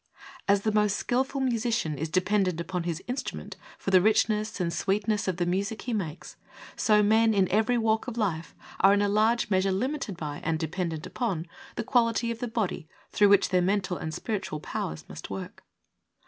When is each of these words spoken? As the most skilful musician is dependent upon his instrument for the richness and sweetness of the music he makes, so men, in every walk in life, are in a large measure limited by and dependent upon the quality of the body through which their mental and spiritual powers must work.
As 0.47 0.61
the 0.61 0.71
most 0.71 0.95
skilful 0.97 1.41
musician 1.41 1.95
is 1.95 2.09
dependent 2.09 2.59
upon 2.59 2.85
his 2.85 3.03
instrument 3.07 3.55
for 3.77 3.91
the 3.91 4.01
richness 4.01 4.59
and 4.59 4.73
sweetness 4.73 5.27
of 5.27 5.37
the 5.37 5.45
music 5.45 5.83
he 5.83 5.93
makes, 5.93 6.37
so 6.75 7.03
men, 7.03 7.35
in 7.35 7.47
every 7.51 7.77
walk 7.77 8.07
in 8.07 8.15
life, 8.15 8.55
are 8.79 8.95
in 8.95 9.03
a 9.03 9.07
large 9.07 9.51
measure 9.51 9.71
limited 9.71 10.17
by 10.17 10.41
and 10.43 10.57
dependent 10.57 11.05
upon 11.05 11.45
the 11.75 11.83
quality 11.83 12.31
of 12.31 12.39
the 12.39 12.47
body 12.47 12.87
through 13.11 13.29
which 13.29 13.49
their 13.49 13.61
mental 13.61 13.95
and 13.95 14.11
spiritual 14.11 14.59
powers 14.59 15.05
must 15.07 15.29
work. 15.29 15.63